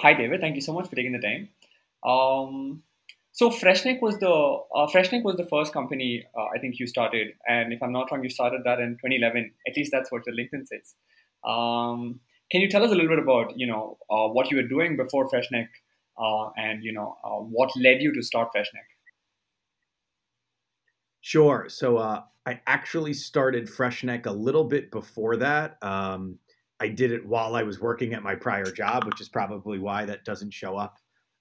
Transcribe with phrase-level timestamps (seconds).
[0.00, 0.40] hi, David.
[0.40, 1.48] Thank you so much for taking the time.
[2.04, 2.82] Um,
[3.32, 7.28] so Freshneck was the uh, Freshneck was the first company uh, I think you started,
[7.46, 9.52] and if I'm not wrong, you started that in 2011.
[9.68, 10.94] At least that's what your LinkedIn says.
[11.44, 14.68] Um, can you tell us a little bit about you know uh, what you were
[14.68, 15.68] doing before Freshneck,
[16.18, 18.88] uh, and you know uh, what led you to start Freshneck?
[21.20, 21.66] Sure.
[21.68, 25.76] So uh, I actually started Freshneck a little bit before that.
[25.82, 26.38] Um,
[26.80, 30.06] I did it while I was working at my prior job, which is probably why
[30.06, 30.98] that doesn't show up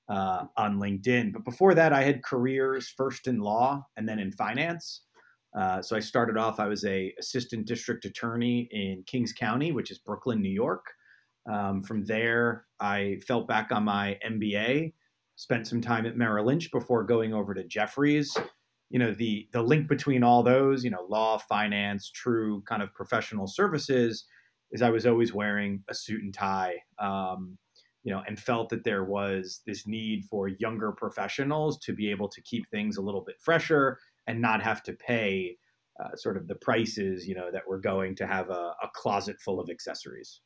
[0.10, 1.32] uh, on LinkedIn.
[1.32, 5.02] But before that, I had careers first in law and then in finance.
[5.58, 6.60] Uh, so I started off.
[6.60, 10.86] I was a assistant district attorney in Kings County, which is Brooklyn, New York.
[11.50, 14.94] Um, from there, I fell back on my MBA,
[15.36, 18.38] spent some time at Merrill Lynch before going over to Jefferies.
[18.90, 22.94] You know, the the link between all those, you know, law, finance, true kind of
[22.94, 24.26] professional services,
[24.72, 26.76] is I was always wearing a suit and tie.
[26.98, 27.58] Um,
[28.04, 32.30] you know, and felt that there was this need for younger professionals to be able
[32.30, 35.58] to keep things a little bit fresher and not have to pay
[36.00, 39.36] uh, sort of the prices, you know, that we're going to have a, a closet
[39.42, 40.40] full of accessories.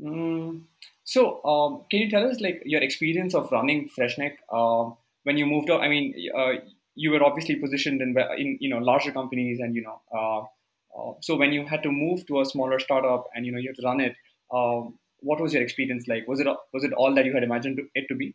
[0.00, 0.62] Mm.
[1.04, 4.90] So, um, can you tell us like your experience of running Freshneck uh,
[5.24, 5.82] when you moved out?
[5.82, 6.52] I mean, uh,
[6.94, 10.48] you were obviously positioned in, in you know larger companies, and you know,
[10.96, 13.68] uh, so when you had to move to a smaller startup and you know you
[13.68, 14.14] had to run it,
[14.52, 16.26] um, what was your experience like?
[16.28, 18.34] Was it was it all that you had imagined it to be?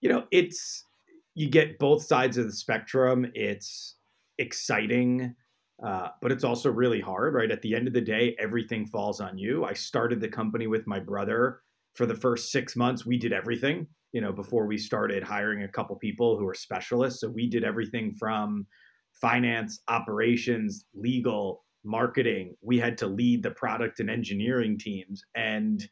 [0.00, 0.84] You know, it's
[1.36, 3.30] you get both sides of the spectrum.
[3.34, 3.94] It's
[4.36, 5.36] exciting
[5.82, 7.50] uh, but it's also really hard, right?
[7.50, 9.64] At the end of the day, everything falls on you.
[9.64, 11.60] I started the company with my brother.
[11.94, 15.68] For the first six months, we did everything, you know, before we started hiring a
[15.68, 17.20] couple people who are specialists.
[17.20, 18.66] So we did everything from
[19.22, 22.56] finance, operations, legal, marketing.
[22.60, 25.24] We had to lead the product and engineering teams.
[25.34, 25.88] And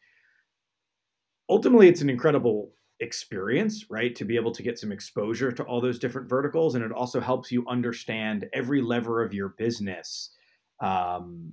[1.48, 4.14] ultimately, it's an incredible experience, right?
[4.16, 6.74] To be able to get some exposure to all those different verticals.
[6.74, 10.34] And it also helps you understand every lever of your business,
[10.80, 11.52] um,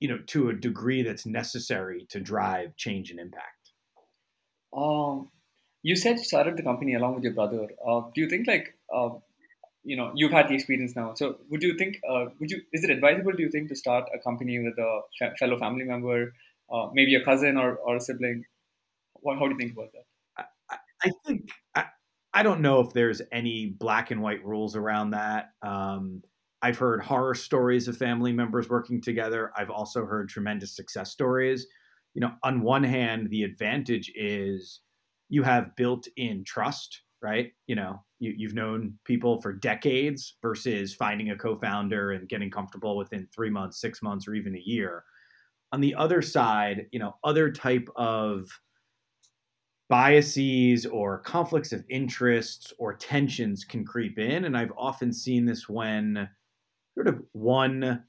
[0.00, 3.72] you know, to a degree that's necessary to drive change and impact.
[4.76, 5.30] Um,
[5.82, 7.68] you said you started the company along with your brother.
[7.88, 9.10] Uh, do you think like, uh,
[9.84, 11.14] you know, you've had the experience now.
[11.14, 14.08] So would you think, uh, would you, is it advisable, do you think, to start
[14.14, 15.00] a company with a
[15.38, 16.32] fellow family member,
[16.72, 18.44] uh, maybe a cousin or, or a sibling?
[19.14, 20.04] What, how do you think about that?
[21.04, 21.84] I think I,
[22.32, 25.50] I don't know if there's any black and white rules around that.
[25.62, 26.22] Um,
[26.62, 29.52] I've heard horror stories of family members working together.
[29.54, 31.66] I've also heard tremendous success stories.
[32.14, 34.80] You know, on one hand, the advantage is
[35.28, 37.52] you have built-in trust, right?
[37.66, 42.98] You know, you, you've known people for decades versus finding a co-founder and getting comfortable
[42.98, 45.04] within three months, six months, or even a year.
[45.72, 48.46] On the other side, you know, other type of
[49.88, 54.44] biases or conflicts of interests or tensions can creep in.
[54.44, 56.28] And I've often seen this when
[56.94, 58.04] sort of one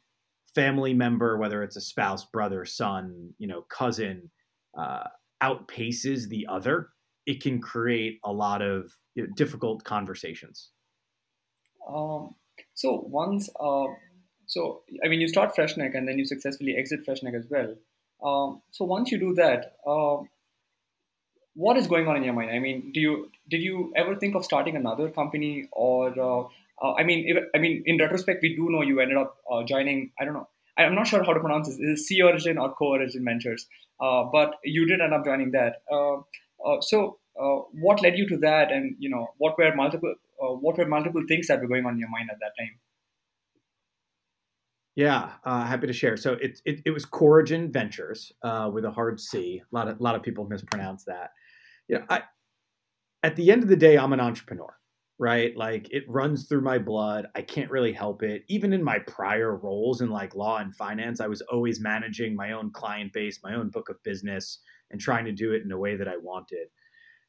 [0.54, 4.30] family member, whether it's a spouse, brother, son, you know, cousin,
[4.78, 5.06] uh,
[5.42, 6.90] outpaces the other.
[7.26, 10.70] It can create a lot of you know, difficult conversations.
[11.88, 12.36] Um,
[12.74, 13.86] so once, uh,
[14.46, 17.76] so I mean, you start Freshneck and then you successfully exit Freshneck as well.
[18.24, 20.18] Um, so once you do that, uh,
[21.54, 22.52] what is going on in your mind?
[22.52, 26.48] I mean, do you did you ever think of starting another company, or uh,
[26.82, 29.64] uh, I mean, if, I mean, in retrospect, we do know you ended up uh,
[29.64, 30.12] joining.
[30.20, 30.48] I don't know.
[30.78, 31.80] I'm not sure how to pronounce this.
[31.80, 33.68] Is Sea Origin or Co Origin Ventures?
[34.00, 35.78] Uh, but you did end up joining that.
[35.90, 36.18] Uh,
[37.40, 38.72] uh, what led you to that?
[38.72, 42.00] And you know, what were multiple what were multiple things that were going on in
[42.00, 42.80] your mind at that time?
[44.96, 46.16] Yeah, uh, happy to share.
[46.16, 49.62] So it, it, it was Corigin Ventures uh, with a hard C.
[49.70, 51.32] A lot of a lot of people mispronounce that
[51.88, 52.24] you know, I
[53.24, 54.76] at the end of the day, I'm an entrepreneur,
[55.18, 55.56] right?
[55.58, 57.28] Like it runs through my blood.
[57.36, 58.44] I can't really help it.
[58.50, 62.52] Even in my prior roles in like law and finance, I was always managing my
[62.52, 64.60] own client base, my own book of business,
[64.92, 66.68] and trying to do it in a way that I wanted.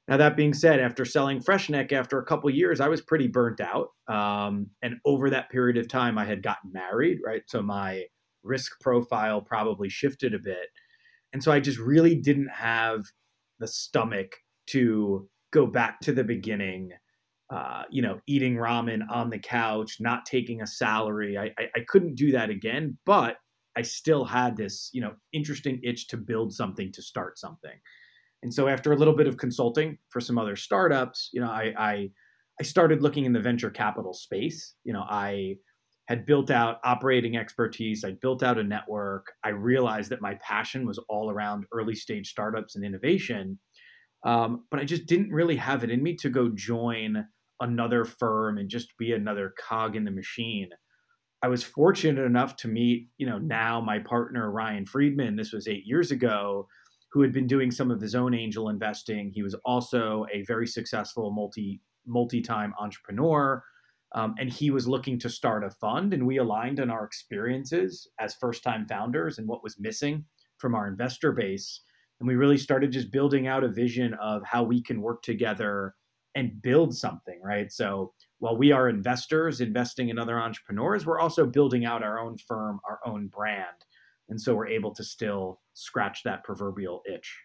[0.09, 3.61] Now that being said, after selling Freshneck after a couple years, I was pretty burnt
[3.61, 3.89] out.
[4.09, 7.43] Um, and over that period of time, I had gotten married, right?
[7.47, 8.05] So my
[8.45, 10.69] risk profile probably shifted a bit.
[11.33, 13.03] And so I just really didn't have
[13.59, 14.33] the stomach
[14.69, 16.91] to go back to the beginning.
[17.49, 21.39] Uh, you know, eating ramen on the couch, not taking a salary.
[21.39, 23.37] I, I, I couldn't do that again, but
[23.77, 27.79] I still had this, you know, interesting itch to build something, to start something.
[28.47, 31.75] And so after a little bit of consulting for some other startups, you know, I,
[31.77, 32.11] I,
[32.61, 34.77] I started looking in the venture capital space.
[34.85, 35.57] You know, I
[36.07, 38.05] had built out operating expertise.
[38.05, 39.27] I built out a network.
[39.43, 43.59] I realized that my passion was all around early stage startups and innovation.
[44.25, 47.25] Um, but I just didn't really have it in me to go join
[47.59, 50.69] another firm and just be another cog in the machine.
[51.43, 55.35] I was fortunate enough to meet, you know, now my partner Ryan Freedman.
[55.35, 56.69] This was eight years ago,
[57.17, 59.31] who had been doing some of his own angel investing.
[59.31, 63.65] He was also a very successful multi multi-time entrepreneur
[64.15, 68.07] um, and he was looking to start a fund and we aligned on our experiences
[68.21, 70.27] as first-time founders and what was missing
[70.59, 71.81] from our investor base.
[72.21, 75.95] And we really started just building out a vision of how we can work together
[76.35, 77.73] and build something right?
[77.73, 82.37] So while we are investors investing in other entrepreneurs we're also building out our own
[82.37, 83.86] firm our own brand
[84.29, 87.39] and so we're able to still scratch that proverbial itch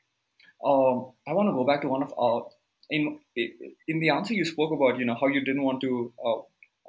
[0.65, 2.47] um, i want to go back to one of our
[2.91, 3.19] in
[3.87, 6.39] in the answer you spoke about, you know, how you didn't want to, uh,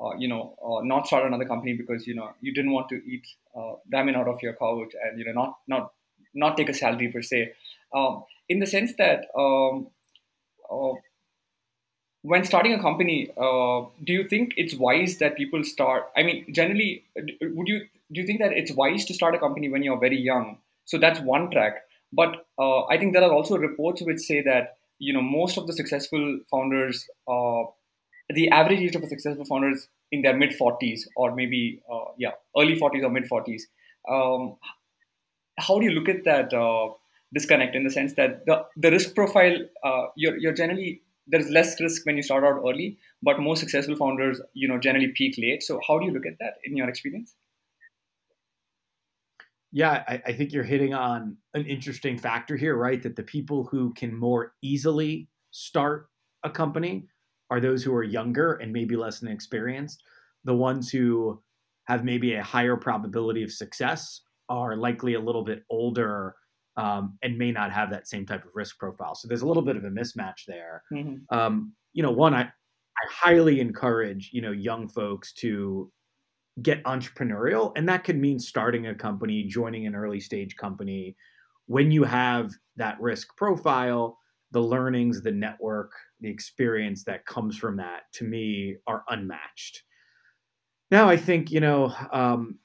[0.05, 2.97] uh, you know, uh, not start another company because you know you didn't want to
[2.97, 5.93] eat uh, ramen out of your couch and you know not not
[6.35, 7.53] not take a salary per se.
[7.95, 9.89] Um, in the sense that um,
[10.71, 10.95] uh,
[12.23, 16.11] when starting a company, uh, do you think it's wise that people start?
[16.17, 17.05] I mean, generally,
[17.41, 17.81] would you
[18.13, 20.59] do you think that it's wise to start a company when you're very young?
[20.85, 21.83] So that's one track.
[22.13, 25.73] But I think there are also reports which say that you know most of the
[25.73, 27.63] successful founders uh,
[28.31, 32.11] the average age of a successful founder is in their mid 40s or maybe uh,
[32.19, 33.63] yeah early 40s or mid 40s
[34.09, 34.57] um,
[35.59, 36.89] how do you look at that uh,
[37.35, 41.81] disconnect in the sense that the, the risk profile uh, you're, you're generally there's less
[41.81, 45.63] risk when you start out early but most successful founders you know generally peak late
[45.63, 47.35] so how do you look at that in your experience
[49.75, 53.03] yeah, I, I, think you're hitting on an interesting factor here, right?
[53.03, 56.09] That the people who can more easily start
[56.45, 57.07] a company
[57.51, 60.03] are those who are younger and maybe less inexperienced.
[60.45, 61.43] The ones who
[61.87, 64.21] have maybe a higher probability of success
[64.51, 66.35] are likely a little bit older
[66.77, 69.15] um, and may not have that same type of risk profile.
[69.15, 70.83] So there's a little bit of a mismatch there.
[70.93, 71.37] Mm-hmm.
[71.37, 75.91] Um, you know, one, I, I highly encourage, you know, young folks to
[76.61, 81.17] get entrepreneurial and that could mean starting a company joining an early stage company
[81.65, 84.19] when you have that risk profile
[84.51, 89.83] the learnings the network the experience that comes from that to me are unmatched
[90.91, 92.59] now i think you know um,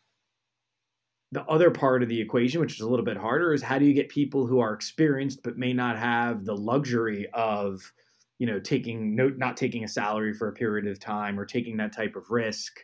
[1.32, 3.86] the other part of the equation which is a little bit harder is how do
[3.86, 7.92] you get people who are experienced but may not have the luxury of
[8.40, 11.78] you know taking no, not taking a salary for a period of time or taking
[11.78, 12.80] that type of risk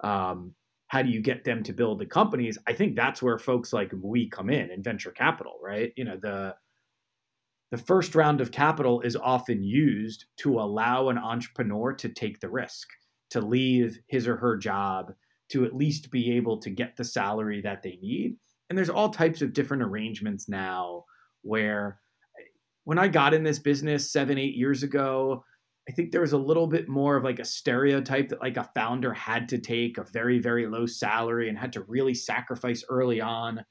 [0.00, 0.54] um,
[0.88, 2.58] how do you get them to build the companies?
[2.66, 5.92] I think that's where folks like we come in in venture capital, right?
[5.96, 6.54] You know, the
[7.72, 12.48] the first round of capital is often used to allow an entrepreneur to take the
[12.48, 12.86] risk,
[13.30, 15.12] to leave his or her job,
[15.50, 18.36] to at least be able to get the salary that they need.
[18.68, 21.04] And there's all types of different arrangements now
[21.42, 22.00] where
[22.84, 25.44] when I got in this business seven, eight years ago,
[25.88, 28.70] I think there was a little bit more of like a stereotype that like a
[28.74, 33.20] founder had to take a very, very low salary and had to really sacrifice early
[33.20, 33.64] on.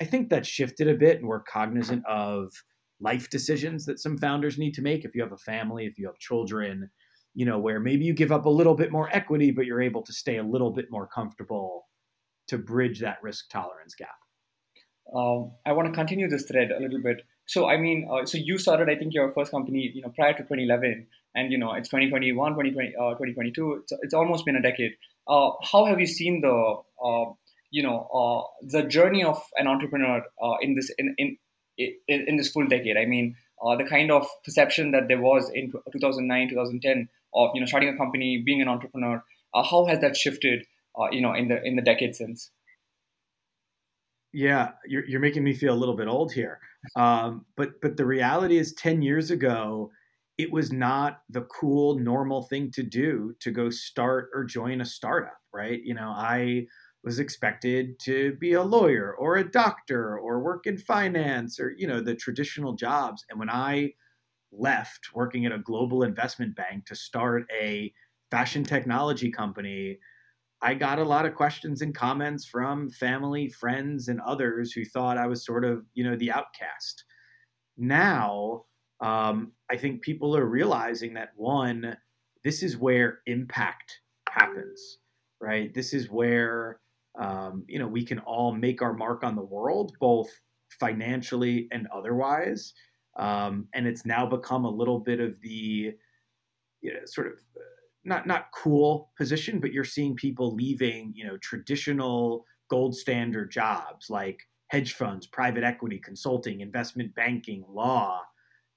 [0.00, 2.52] I think that shifted a bit and we're cognizant of
[3.00, 6.06] life decisions that some founders need to make if you have a family, if you
[6.06, 6.90] have children,
[7.34, 10.02] you know, where maybe you give up a little bit more equity, but you're able
[10.02, 11.88] to stay a little bit more comfortable
[12.48, 14.08] to bridge that risk tolerance gap.
[15.14, 17.22] Um, I want to continue this thread a little bit.
[17.46, 20.32] So, I mean, uh, so you started, I think, your first company, you know, prior
[20.32, 24.62] to 2011 and you know it's 2021 2020 uh, 2022 it's, it's almost been a
[24.62, 24.92] decade
[25.28, 26.74] uh, how have you seen the
[27.04, 27.24] uh,
[27.70, 31.36] you know uh, the journey of an entrepreneur uh, in this in, in
[32.06, 33.34] in this full decade i mean
[33.78, 37.96] the kind of perception that there was in 2009 2010 of you know starting a
[37.96, 39.22] company being an entrepreneur
[39.54, 40.64] how has that shifted
[41.10, 42.50] you know in the in the decade since?
[44.32, 46.58] Yeah you're, you're making me feel a little bit old here.
[46.96, 49.90] Um, but but the reality is 10 years ago
[50.38, 54.84] it was not the cool normal thing to do to go start or join a
[54.84, 55.80] startup right?
[55.84, 56.66] You know i
[57.04, 61.86] was expected to be a lawyer or a doctor or work in finance or you
[61.86, 63.24] know the traditional jobs.
[63.28, 63.92] And when i
[64.52, 67.92] left working at a global investment bank to start a
[68.30, 69.98] fashion technology company
[70.60, 75.16] i got a lot of questions and comments from family friends and others who thought
[75.16, 77.04] i was sort of you know the outcast
[77.76, 78.64] now
[79.02, 81.96] um, I think people are realizing that one,
[82.44, 84.98] this is where impact happens,
[85.40, 85.74] right?
[85.74, 86.78] This is where
[87.20, 90.30] um, you know we can all make our mark on the world, both
[90.80, 92.72] financially and otherwise.
[93.16, 95.94] Um, and it's now become a little bit of the
[96.82, 97.62] you know, sort of uh,
[98.04, 104.10] not not cool position, but you're seeing people leaving, you know, traditional gold standard jobs
[104.10, 108.22] like hedge funds, private equity, consulting, investment banking, law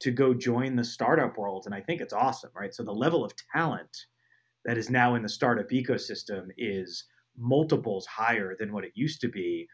[0.01, 1.63] to go join the startup world.
[1.65, 2.73] And I think it's awesome, right?
[2.73, 4.05] So the level of talent
[4.65, 7.05] that is now in the startup ecosystem is
[7.37, 9.67] multiples higher than what it used to be.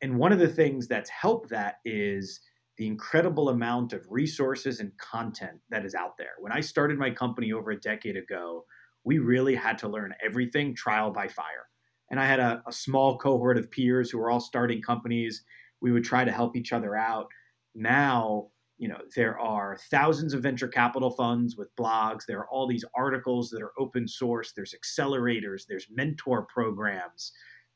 [0.00, 2.40] And one of the things that's helped that is
[2.78, 6.32] the incredible amount of resources and content that is out there.
[6.38, 8.64] When I started my company over a decade ago,
[9.04, 11.66] we really had to learn everything trial by fire.
[12.10, 15.42] And I had a, a small cohort of peers who were all starting companies.
[15.80, 17.26] We would try to help each other out.
[17.74, 22.26] Now, you know, there are thousands of venture capital funds with blogs.
[22.26, 24.52] There are all these articles that are open source.
[24.52, 25.62] There's accelerators.
[25.68, 27.32] There's mentor programs.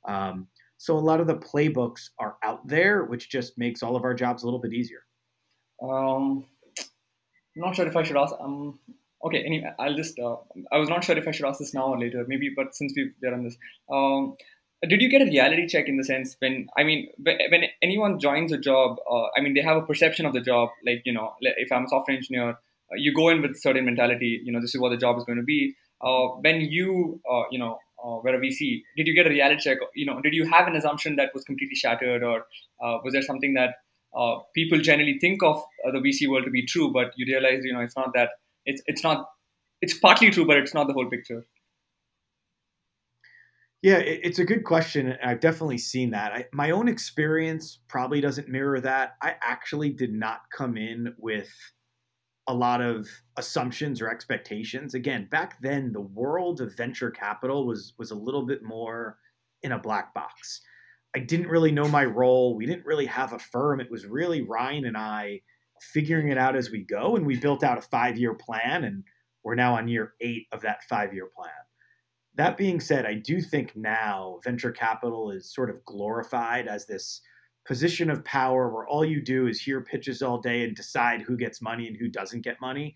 [0.07, 0.47] Um,
[0.83, 4.15] so a lot of the playbooks are out there, which just makes all of our
[4.15, 5.05] jobs a little bit easier.
[5.81, 6.45] Um,
[6.81, 8.35] I'm not sure if I should ask.
[8.41, 8.81] Um,
[9.25, 10.19] okay, anyway, I'll just.
[10.19, 10.39] Uh,
[10.73, 12.25] I was not sure if I should ask this now or later.
[12.27, 13.57] Maybe, but since we've done this,
[13.93, 14.35] um,
[14.89, 18.51] did you get a reality check in the sense when I mean when anyone joins
[18.51, 20.71] a job, uh, I mean they have a perception of the job.
[20.85, 23.85] Like you know, if I'm a software engineer, uh, you go in with a certain
[23.85, 24.41] mentality.
[24.43, 25.77] You know, this is what the job is going to be.
[26.01, 29.61] Uh, when you uh, you know uh, were a VC, did you get a reality
[29.61, 29.79] check?
[29.95, 32.47] You know, did you have an assumption that was completely shattered, or
[32.83, 33.75] uh, was there something that
[34.17, 35.57] uh, people generally think of
[35.87, 38.31] uh, the VC world to be true, but you realize, you know, it's not that.
[38.65, 39.27] It's it's not.
[39.81, 41.45] It's partly true, but it's not the whole picture.
[43.83, 45.17] Yeah, it's a good question.
[45.25, 46.33] I've definitely seen that.
[46.33, 49.17] I, my own experience probably doesn't mirror that.
[49.21, 51.51] I actually did not come in with
[52.49, 54.95] a lot of assumptions or expectations.
[54.95, 59.19] Again, back then the world of venture capital was was a little bit more
[59.63, 60.61] in a black box.
[61.15, 62.57] I didn't really know my role.
[62.57, 63.81] We didn't really have a firm.
[63.81, 65.43] It was really Ryan and I
[65.93, 69.05] figuring it out as we go and we built out a 5-year plan and
[69.45, 71.51] we're now on year 8 of that 5-year plan.
[72.35, 77.21] That being said, I do think now venture capital is sort of glorified as this
[77.65, 81.37] position of power where all you do is hear pitches all day and decide who
[81.37, 82.95] gets money and who doesn't get money.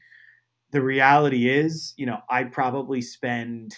[0.73, 3.77] The reality is, you know, I probably spend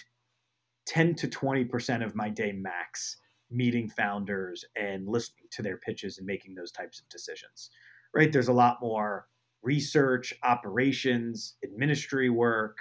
[0.87, 3.17] 10 to 20% of my day max
[3.51, 7.69] meeting founders and listening to their pitches and making those types of decisions.
[8.13, 8.31] Right?
[8.31, 9.27] There's a lot more
[9.61, 12.77] research, operations, administrative work,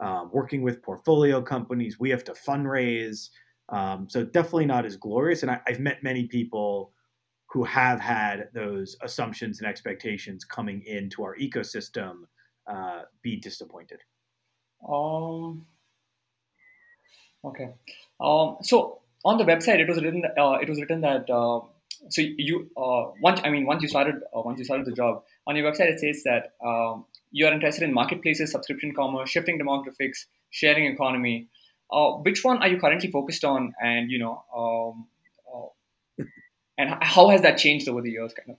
[0.00, 2.00] um, working with portfolio companies.
[2.00, 3.28] We have to fundraise.
[3.68, 5.42] Um, so definitely not as glorious.
[5.42, 6.92] And I, I've met many people
[7.52, 12.22] who have had those assumptions and expectations coming into our ecosystem
[12.66, 14.00] uh, be disappointed?
[14.88, 15.66] Um,
[17.44, 17.74] okay.
[18.18, 20.22] Um, so on the website, it was written.
[20.24, 21.60] Uh, it was written that uh,
[22.08, 25.22] so you uh, once I mean once you started uh, once you started the job
[25.46, 29.58] on your website, it says that um, you are interested in marketplaces, subscription commerce, shifting
[29.58, 31.48] demographics, sharing economy.
[31.92, 33.74] Uh, which one are you currently focused on?
[33.78, 35.06] And you know, um,
[36.82, 38.56] and how has that changed over the years kind of?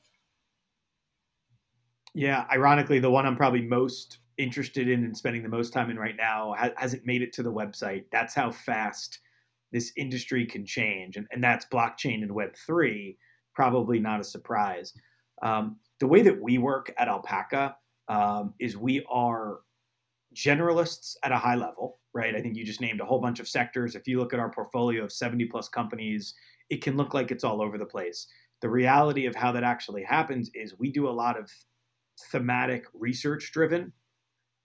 [2.15, 5.97] Yeah ironically the one i'm probably most interested in and spending the most time in
[5.97, 8.05] right now hasn't made it to the website.
[8.11, 9.19] That's how fast
[9.71, 11.17] this industry can change.
[11.17, 13.15] And, and that's blockchain and web3
[13.53, 14.93] probably not a surprise.
[15.43, 17.75] Um, the way that we work at alpaca
[18.07, 19.59] um, is we are
[20.35, 22.35] generalists at a high level right?
[22.35, 23.95] I think you just named a whole bunch of sectors.
[23.95, 26.33] If you look at our portfolio of 70 plus companies
[26.69, 28.27] it can look like it's all over the place.
[28.61, 31.49] The reality of how that actually happens is we do a lot of
[32.31, 33.91] thematic research driven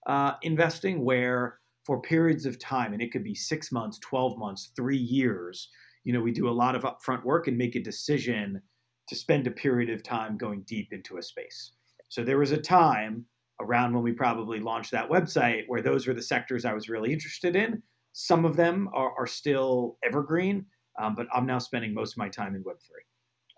[0.07, 4.71] uh, investing where for periods of time, and it could be six months, 12 months,
[4.75, 5.69] three years,
[6.03, 8.61] you know, we do a lot of upfront work and make a decision
[9.07, 11.71] to spend a period of time going deep into a space.
[12.09, 13.25] So there was a time
[13.61, 17.11] around when we probably launched that website where those were the sectors I was really
[17.11, 17.81] interested in.
[18.13, 20.65] Some of them are, are still evergreen,
[20.99, 22.89] um, but I'm now spending most of my time in Web3.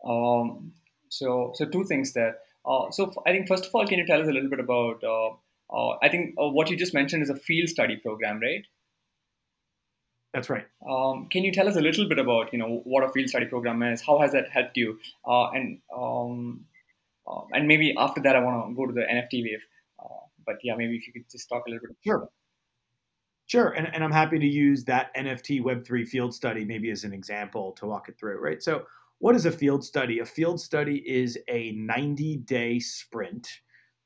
[0.08, 0.74] Um,
[1.10, 2.38] so, so two things there.
[2.66, 5.04] Uh, so, I think first of all, can you tell us a little bit about?
[5.04, 5.32] Uh,
[5.74, 8.66] uh, I think uh, what you just mentioned is a field study program, right?
[10.34, 10.66] That's right.
[10.88, 13.46] Um, can you tell us a little bit about you know what a field study
[13.46, 14.02] program is?
[14.02, 15.00] How has that helped you?
[15.28, 16.66] Uh, and um,
[17.28, 19.66] uh, and maybe after that, I want to go to the NFT wave.
[20.46, 21.98] but yeah, maybe if you could just talk a little bit.
[22.04, 22.30] Sure.
[23.52, 27.12] Sure, and, and I'm happy to use that NFT Web3 field study maybe as an
[27.12, 28.64] example to walk it through, right?
[28.64, 28.84] So,
[29.20, 30.20] what is a field study?
[30.20, 33.50] A field study is a 90 day sprint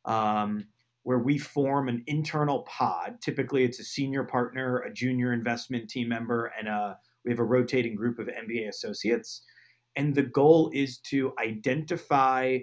[0.05, 0.65] um,
[1.03, 3.21] where we form an internal pod.
[3.21, 7.43] Typically, it's a senior partner, a junior investment team member, and a, we have a
[7.43, 9.43] rotating group of MBA associates.
[9.95, 12.57] And the goal is to identify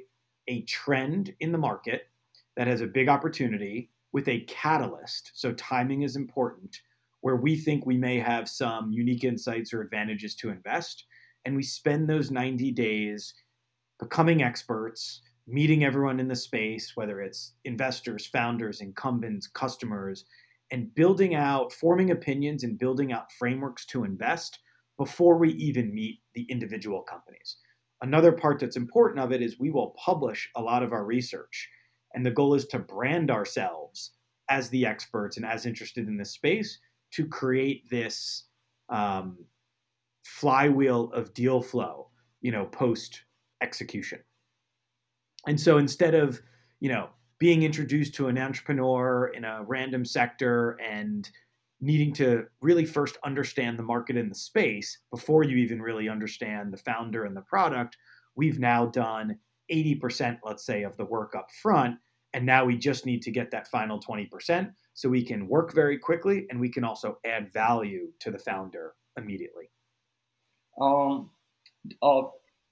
[0.48, 2.08] a trend in the market
[2.56, 6.80] that has a big opportunity with a catalyst, so timing is important,
[7.20, 11.04] where we think we may have some unique insights or advantages to invest.
[11.44, 13.34] And we spend those 90 days
[13.98, 20.24] becoming experts, meeting everyone in the space, whether it's investors, founders, incumbents, customers,
[20.70, 24.58] and building out, forming opinions and building out frameworks to invest
[24.98, 27.56] before we even meet the individual companies.
[28.02, 31.68] Another part that's important of it is we will publish a lot of our research.
[32.14, 34.12] And the goal is to brand ourselves
[34.50, 36.78] as the experts and as interested in this space
[37.12, 38.44] to create this
[38.88, 39.38] um,
[40.24, 42.08] flywheel of deal flow,
[42.40, 43.22] you know, post
[43.62, 44.18] execution.
[45.46, 46.40] And so instead of,
[46.80, 51.28] you know, being introduced to an entrepreneur in a random sector and
[51.80, 56.72] needing to really first understand the market in the space before you even really understand
[56.72, 57.96] the founder and the product,
[58.36, 59.36] we've now done
[59.72, 61.96] 80%, let's say, of the work up front.
[62.34, 65.98] And now we just need to get that final 20% so we can work very
[65.98, 69.70] quickly and we can also add value to the founder immediately.
[70.80, 71.30] Um,
[72.02, 72.22] uh,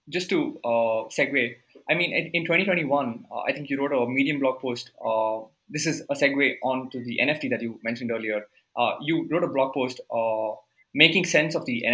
[0.08, 1.54] just to uh, segue,
[1.88, 4.90] I mean, in 2021, uh, I think you wrote a Medium blog post.
[5.04, 8.46] Uh, this is a segue onto the NFT that you mentioned earlier.
[8.76, 10.56] Uh, you wrote a blog post uh,
[10.94, 11.84] making sense of the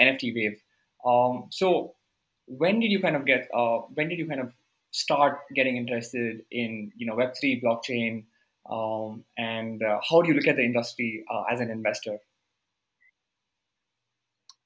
[0.00, 0.60] NFT wave.
[1.04, 1.95] Um, so,
[2.46, 3.48] when did you kind of get?
[3.54, 4.52] Uh, when did you kind of
[4.90, 8.24] start getting interested in you know Web three blockchain?
[8.70, 12.18] Um, and uh, how do you look at the industry uh, as an investor?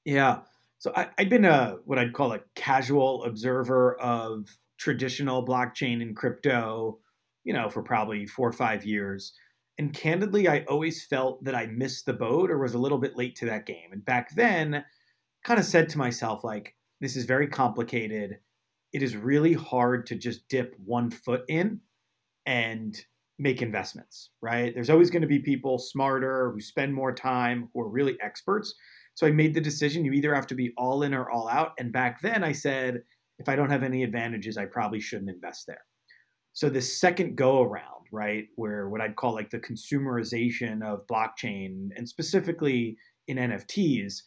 [0.05, 0.39] Yeah.
[0.79, 4.47] So I, had been a what I'd call a casual observer of
[4.79, 6.97] traditional blockchain and crypto,
[7.43, 9.33] you know, for probably four or five years.
[9.77, 13.15] And candidly, I always felt that I missed the boat or was a little bit
[13.15, 13.91] late to that game.
[13.91, 14.83] And back then,
[15.43, 18.37] kind of said to myself, like, this is very complicated.
[18.93, 21.81] It is really hard to just dip one foot in
[22.45, 22.97] and
[23.39, 24.73] make investments, right?
[24.73, 28.73] There's always going to be people smarter who spend more time who are really experts.
[29.15, 31.73] So I made the decision you either have to be all in or all out.
[31.79, 33.01] And back then I said,
[33.39, 35.81] if I don't have any advantages, I probably shouldn't invest there.
[36.53, 41.89] So the second go around, right, where what I'd call like the consumerization of blockchain
[41.95, 44.21] and specifically in NFTs,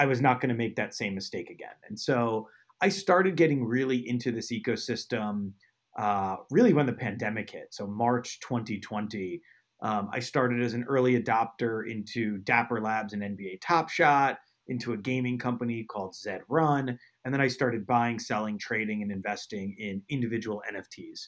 [0.00, 1.76] I was not going to make that same mistake again.
[1.86, 2.48] And so
[2.80, 5.52] I started getting really into this ecosystem
[5.98, 7.68] uh, really when the pandemic hit.
[7.70, 9.42] So March 2020,
[9.82, 14.94] um, I started as an early adopter into Dapper Labs and NBA Top Shot, into
[14.94, 19.74] a gaming company called Zed Run, and then I started buying, selling, trading, and investing
[19.78, 21.26] in individual NFTs.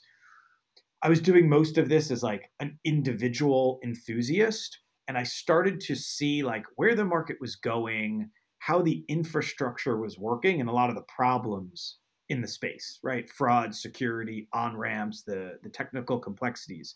[1.03, 5.95] I was doing most of this as like an individual enthusiast, and I started to
[5.95, 8.31] see like where the market was going,
[8.63, 11.97] how the infrastructure was working, and a lot of the problems
[12.29, 13.29] in the space, right?
[13.29, 16.95] Fraud, security, on ramps, the the technical complexities.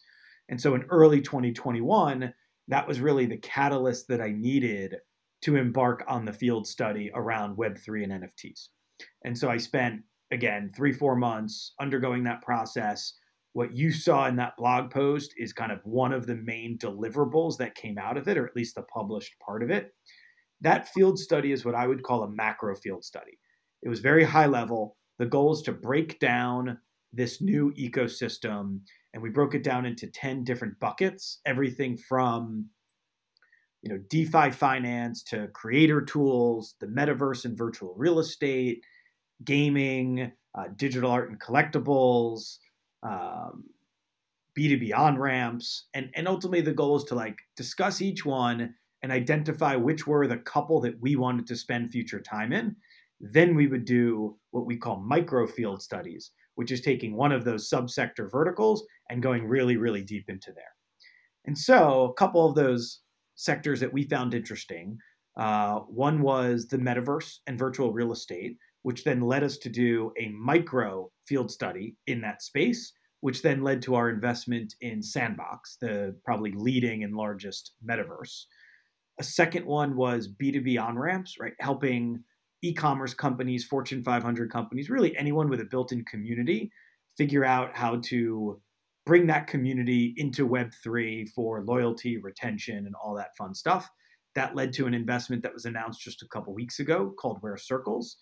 [0.49, 2.33] And so in early 2021,
[2.69, 4.95] that was really the catalyst that I needed
[5.43, 8.69] to embark on the field study around Web3 and NFTs.
[9.25, 13.13] And so I spent, again, three, four months undergoing that process.
[13.55, 17.57] What you saw in that blog post is kind of one of the main deliverables
[17.57, 19.93] that came out of it, or at least the published part of it.
[20.61, 23.39] That field study is what I would call a macro field study.
[23.83, 24.97] It was very high level.
[25.19, 26.79] The goal is to break down
[27.13, 28.81] this new ecosystem
[29.15, 32.67] and we broke it down into 10 different buckets everything from
[33.83, 38.83] you know defi finance to creator tools the metaverse and virtual real estate
[39.45, 42.59] gaming uh, digital art and collectibles
[43.03, 43.65] um,
[44.59, 48.75] b2b on ramps and and ultimately the goal is to like discuss each one
[49.07, 52.75] and identify which were the couple that we wanted to spend future time in
[53.21, 57.45] then we would do what we call micro field studies which is taking one of
[57.45, 60.65] those subsector verticals and going really, really deep into there.
[61.45, 63.01] And so, a couple of those
[63.37, 64.99] sectors that we found interesting
[65.37, 70.11] uh, one was the metaverse and virtual real estate, which then led us to do
[70.19, 75.77] a micro field study in that space, which then led to our investment in Sandbox,
[75.79, 78.47] the probably leading and largest metaverse.
[79.19, 81.55] A second one was B2B on ramps, right?
[81.61, 82.23] Helping
[82.63, 86.71] e-commerce companies, Fortune 500 companies, really anyone with a built-in community,
[87.17, 88.61] figure out how to
[89.05, 93.89] bring that community into Web3 for loyalty, retention, and all that fun stuff.
[94.35, 97.57] That led to an investment that was announced just a couple weeks ago called Rare
[97.57, 98.19] Circles.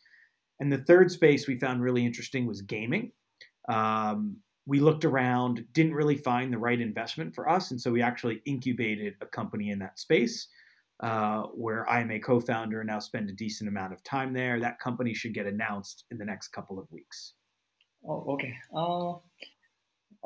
[0.60, 3.10] And the third space we found really interesting was gaming.
[3.68, 7.70] Um, we looked around, didn't really find the right investment for us.
[7.70, 10.48] And so we actually incubated a company in that space
[11.00, 14.32] uh, where I am a co founder and now spend a decent amount of time
[14.32, 14.60] there.
[14.60, 17.34] That company should get announced in the next couple of weeks.
[18.06, 18.54] Oh, okay.
[18.74, 19.12] Uh,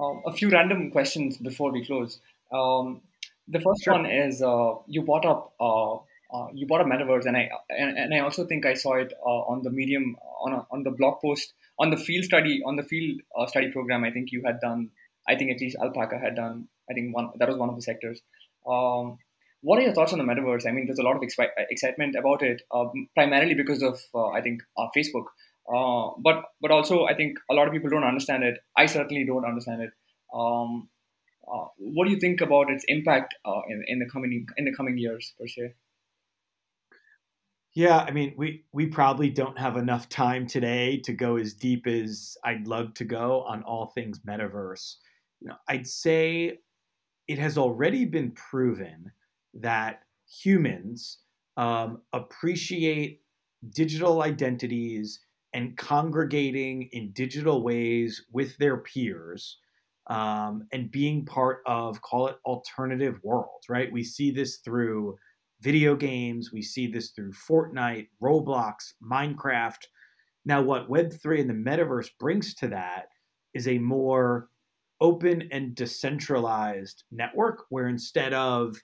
[0.01, 2.21] uh, a few random questions before we close.
[2.53, 3.03] Um,
[3.47, 3.95] the first Sure.
[3.95, 5.95] one is uh, you brought up uh,
[6.31, 9.13] uh, you brought up metaverse, and I and, and I also think I saw it
[9.25, 12.77] uh, on the Medium on a, on the blog post on the field study on
[12.77, 14.05] the field uh, study program.
[14.05, 14.91] I think you had done.
[15.27, 16.69] I think at least Alpaca had done.
[16.91, 18.21] I think one that was one of the sectors.
[18.67, 19.19] Um,
[19.63, 20.67] what are your thoughts on the metaverse?
[20.67, 24.29] I mean, there's a lot of expi- excitement about it, um, primarily because of uh,
[24.29, 25.27] I think uh, Facebook,
[25.75, 28.59] uh, but but also I think a lot of people don't understand it.
[28.77, 29.91] I certainly don't understand it.
[30.33, 30.89] Um,
[31.53, 34.75] uh, what do you think about its impact uh, in, in the coming in the
[34.75, 35.75] coming years per se?
[37.75, 41.87] Yeah, I mean, we we probably don't have enough time today to go as deep
[41.87, 44.97] as I'd love to go on all things metaverse.
[45.41, 46.59] You know, I'd say
[47.29, 49.13] it has already been proven
[49.61, 51.19] that humans
[51.57, 53.23] um, appreciate
[53.75, 55.21] digital identities
[55.55, 59.59] and congregating in digital ways with their peers
[60.09, 63.93] um, and being part of, call it alternative worlds, right?
[63.93, 65.17] We see this through
[65.61, 69.83] video games, we see this through Fortnite, Roblox, Minecraft.
[70.45, 73.07] Now, what Web3 and the metaverse brings to that
[73.55, 74.49] is a more
[75.01, 78.77] open and decentralized network where instead of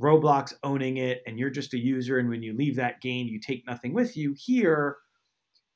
[0.00, 3.40] Roblox owning it and you're just a user, and when you leave that game, you
[3.40, 4.96] take nothing with you, here,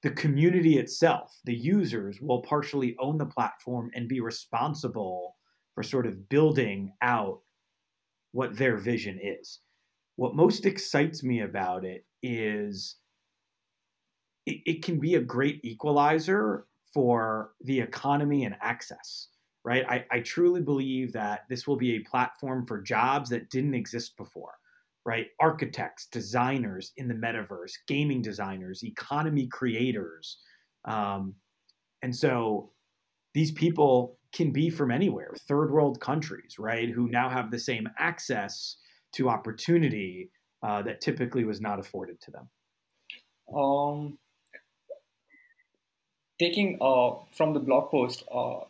[0.02, 5.36] the community itself, the users, will partially own the platform and be responsible
[5.74, 7.40] for sort of building out
[8.32, 9.60] what their vision is.
[10.16, 12.96] What most excites me about it is
[14.46, 19.28] it, it can be a great equalizer for the economy and access
[19.64, 19.84] right?
[19.88, 24.16] I, I truly believe that this will be a platform for jobs that didn't exist
[24.16, 24.54] before,
[25.04, 25.28] right?
[25.40, 30.38] Architects, designers in the metaverse, gaming designers, economy creators.
[30.84, 31.34] Um,
[32.02, 32.72] and so
[33.34, 36.88] these people can be from anywhere, third world countries, right?
[36.88, 38.76] Who now have the same access
[39.12, 40.30] to opportunity
[40.62, 42.48] uh, that typically was not afforded to them.
[43.54, 44.18] Um,
[46.38, 48.60] taking uh, from the blog post, uh,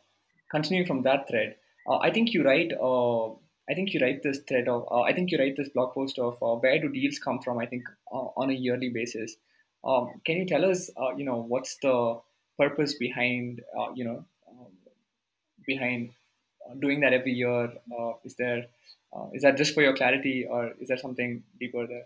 [0.52, 1.56] continuing from that thread,
[1.88, 2.72] uh, I think you write.
[2.72, 3.30] Uh,
[3.70, 4.86] I think you write this thread of.
[4.90, 7.58] Uh, I think you write this blog post of uh, where do deals come from?
[7.58, 9.36] I think uh, on a yearly basis.
[9.84, 10.90] Um, can you tell us?
[10.96, 12.20] Uh, you know, what's the
[12.58, 13.62] purpose behind?
[13.94, 14.72] You know, um,
[15.66, 16.10] behind
[16.80, 17.72] doing that every year?
[18.24, 18.66] Is there?
[19.34, 22.04] Is that just for your clarity, or is there something deeper there?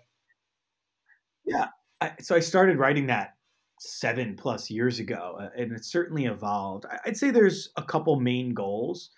[1.44, 1.68] Yeah.
[2.00, 3.35] I, so I started writing that
[3.78, 6.86] seven plus years ago, uh, and it's certainly evolved.
[7.04, 9.10] I'd say there's a couple main goals.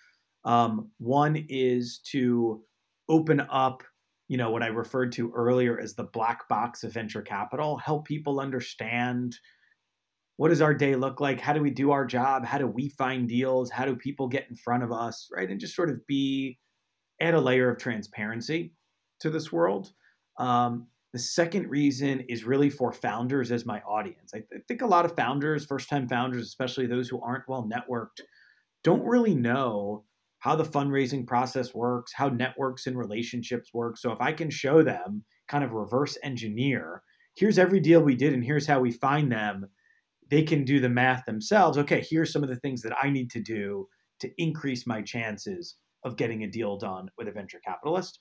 [0.45, 2.61] Um, one is to
[3.07, 3.83] open up,
[4.27, 8.05] you know, what I referred to earlier as the black box of venture capital, help
[8.05, 9.35] people understand
[10.37, 11.41] what does our day look like?
[11.41, 12.45] How do we do our job?
[12.45, 13.69] How do we find deals?
[13.69, 15.27] How do people get in front of us?
[15.35, 15.49] Right.
[15.49, 16.57] And just sort of be
[17.19, 18.73] add a layer of transparency
[19.19, 19.91] to this world.
[20.37, 24.31] Um, the second reason is really for founders as my audience.
[24.33, 27.67] I, th- think a lot of founders, first time founders, especially those who aren't well
[27.67, 28.21] networked,
[28.83, 30.05] don't really know
[30.39, 33.97] how the fundraising process works, how networks and relationships work.
[33.97, 37.01] So if I can show them, kind of reverse engineer,
[37.35, 39.65] here's every deal we did and here's how we find them,
[40.29, 41.77] they can do the math themselves.
[41.77, 43.87] Okay, here's some of the things that I need to do
[44.21, 48.19] to increase my chances of getting a deal done with a venture capitalist.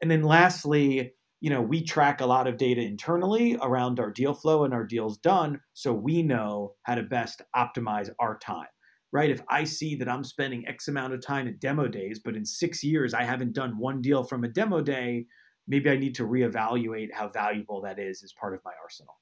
[0.00, 4.34] And then lastly, you know, we track a lot of data internally around our deal
[4.34, 8.66] flow and our deals done so we know how to best optimize our time.
[9.10, 9.30] Right?
[9.30, 12.44] If I see that I'm spending X amount of time at demo days, but in
[12.44, 15.26] 6 years I haven't done one deal from a demo day,
[15.66, 19.16] maybe I need to reevaluate how valuable that is as part of my arsenal.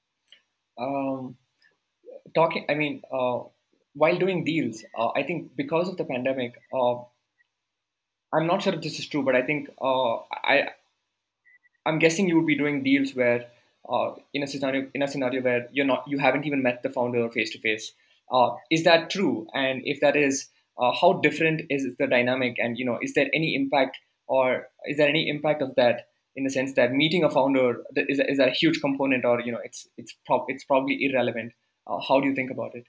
[0.78, 1.36] Um,
[2.34, 3.40] talking, I mean, uh,
[3.94, 6.96] while doing deals, uh, I think because of the pandemic, uh,
[8.32, 10.70] I'm not sure if this is true, but I think uh, I
[11.86, 13.46] I'm guessing you would be doing deals where
[13.88, 16.90] uh, in a scenario in a scenario where you're not you haven't even met the
[16.90, 17.92] founder face to face.
[18.70, 19.46] Is that true?
[19.54, 22.56] And if that is, uh, how different is the dynamic?
[22.58, 26.44] And you know, is there any impact or is there any impact of that in
[26.44, 29.60] the sense that meeting a founder is, is that a huge component, or you know,
[29.64, 31.52] it's it's prob- it's probably irrelevant.
[31.86, 32.84] Uh, how do you think about it?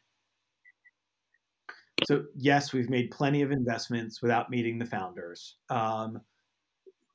[2.06, 5.56] So yes, we've made plenty of investments without meeting the founders.
[5.70, 6.22] Um,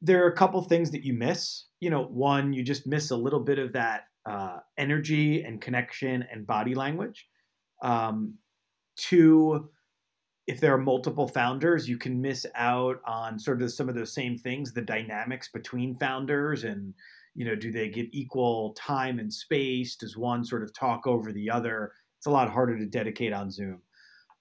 [0.02, 1.66] there are a couple things that you miss.
[1.80, 6.24] You know, one, you just miss a little bit of that uh, energy and connection
[6.30, 7.26] and body language.
[7.82, 8.34] Um,
[8.96, 9.70] two,
[10.46, 14.12] if there are multiple founders, you can miss out on sort of some of those
[14.12, 16.94] same things, the dynamics between founders and
[17.34, 19.96] you know, do they get equal time and space?
[19.96, 21.92] Does one sort of talk over the other?
[22.18, 23.80] It's a lot harder to dedicate on Zoom.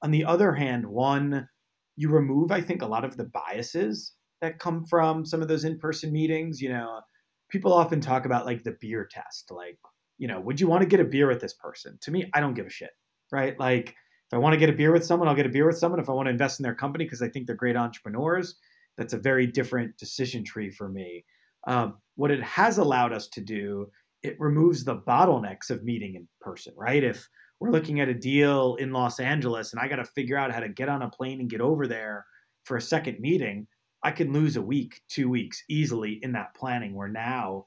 [0.02, 1.48] On the other hand, one,
[1.96, 5.64] you remove, I think, a lot of the biases that come from some of those
[5.64, 6.62] in-person meetings.
[6.62, 7.02] You know,
[7.50, 9.52] people often talk about like the beer test.
[9.52, 9.78] Like,
[10.18, 11.98] you know, would you want to get a beer with this person?
[12.02, 12.92] To me, I don't give a shit,
[13.32, 13.60] right?
[13.60, 15.78] Like, if I want to get a beer with someone, I'll get a beer with
[15.78, 16.00] someone.
[16.00, 18.56] If I want to invest in their company because I think they're great entrepreneurs,
[18.98, 21.26] that's a very different decision tree for me.
[21.68, 23.88] Um, what it has allowed us to do,
[24.24, 27.04] it removes the bottlenecks of meeting in person, right?
[27.04, 27.28] If
[27.60, 30.62] we're looking at a deal in Los Angeles and I got to figure out how
[30.62, 32.26] to get on a plane and get over there
[32.64, 33.68] for a second meeting,
[34.04, 36.96] I can lose a week, two weeks easily in that planning.
[36.96, 37.66] Where now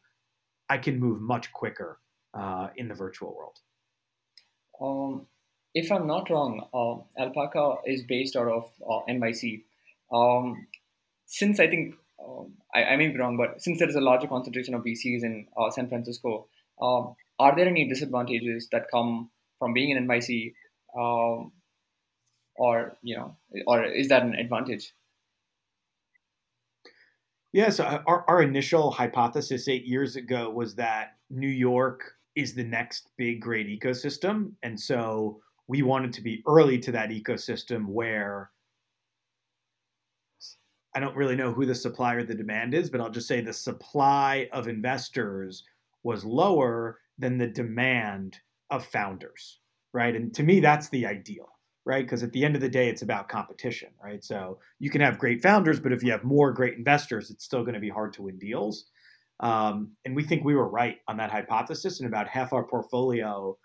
[0.69, 2.01] I can move much quicker
[2.33, 3.59] uh, in the virtual world.
[4.81, 5.27] Um,
[5.75, 9.65] if I'm not wrong, uh, Alpaca is based out of uh, NYC.
[10.13, 10.67] Um,
[11.27, 11.95] since I think
[12.25, 15.23] um, I, I, may be wrong, but since there is a larger concentration of VCs
[15.25, 16.47] in uh, San Francisco,
[16.81, 20.55] um, are there any disadvantages that come from being in NYC,
[20.97, 21.53] um,
[22.57, 24.93] or you know, or is that an advantage?
[27.55, 32.53] Yeah, so uh, our, our initial hypothesis eight years ago was that New York is
[32.53, 34.51] the next big great ecosystem.
[34.65, 38.51] And so we wanted to be early to that ecosystem where
[40.97, 43.41] I don't really know who the supply or the demand is, but I'll just say
[43.41, 45.63] the supply of investors
[46.03, 48.37] was lower than the demand
[48.71, 49.61] of founders,
[49.93, 50.17] right?
[50.17, 51.54] And to me, that's the ideal
[51.85, 52.05] right?
[52.05, 54.25] Because at the end of the day, it's about competition, right?
[54.25, 57.63] So you can have great founders, but if you have more great investors, it's still
[57.63, 58.87] going to be hard to win deals.
[59.41, 63.57] Um, and we think we were right on that hypothesis, and about half our portfolio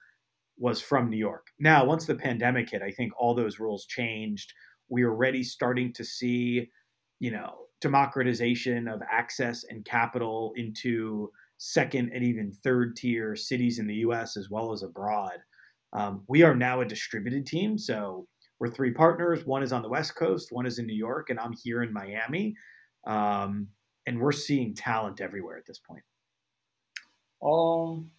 [0.58, 1.48] was from New York.
[1.60, 4.54] Now, once the pandemic hit, I think all those rules changed.
[4.90, 6.70] We are already starting to see,
[7.20, 13.88] you know, democratization of access and capital into second and even third tier cities in
[13.88, 15.38] the US as well as abroad.
[15.94, 18.28] Um, we are now a distributed team, so
[18.60, 19.46] we're three partners.
[19.46, 21.92] One is on the West Coast, one is in New York, and I'm here in
[21.94, 22.56] Miami.
[23.08, 23.68] Um,
[24.06, 26.04] and we're seeing talent everywhere at this point.
[27.44, 28.12] Um,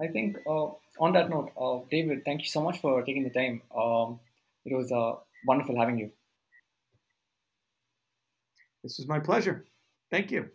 [0.00, 3.30] I think uh, on that note, uh, David, thank you so much for taking the
[3.30, 3.62] time.
[3.76, 4.20] Um,
[4.64, 5.14] it was uh,
[5.46, 6.10] wonderful having you.
[8.82, 9.64] This was my pleasure.
[10.10, 10.50] Thank you.